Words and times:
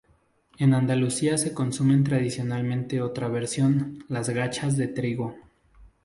En 0.57 0.73
Andalucía 0.73 1.37
se 1.37 1.53
consumen 1.53 2.03
tradicionalmente 2.03 3.03
otra 3.03 3.27
versión, 3.27 4.03
las 4.09 4.29
gachas 4.31 4.75
de 4.75 4.87
trigo. 4.87 5.35